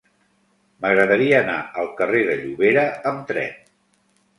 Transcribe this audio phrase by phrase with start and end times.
[0.85, 3.59] M'agradaria anar al carrer de Llobera amb tren.